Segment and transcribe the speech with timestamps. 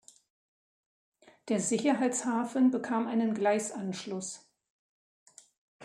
[1.49, 4.49] Der Sicherheitshafen bekam einen Gleisanschluss.